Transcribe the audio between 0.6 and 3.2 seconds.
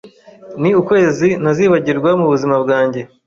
ni ukwezi ntazibagirwa mu buzima bwanjye